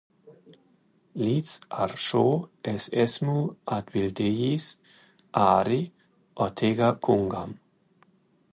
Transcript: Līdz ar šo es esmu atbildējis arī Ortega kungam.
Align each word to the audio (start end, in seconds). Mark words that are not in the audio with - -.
Līdz 1.23 1.49
ar 1.83 1.91
šo 2.05 2.21
es 2.71 2.87
esmu 3.03 3.35
atbildējis 3.77 4.65
arī 5.45 5.77
Ortega 6.47 6.89
kungam. 7.09 7.55